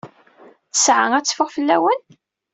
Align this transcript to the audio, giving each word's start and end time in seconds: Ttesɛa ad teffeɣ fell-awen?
Ttesɛa 0.69 1.07
ad 1.17 1.25
teffeɣ 1.25 1.49
fell-awen? 1.55 2.01